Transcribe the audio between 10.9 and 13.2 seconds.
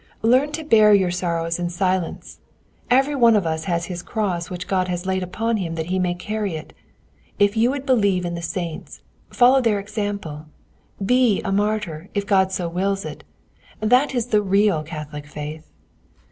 Be a martyr, if God so wills